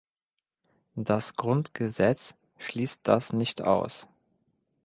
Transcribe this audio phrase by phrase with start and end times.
[0.95, 4.07] Das Grundgesetz schließt das nicht aus.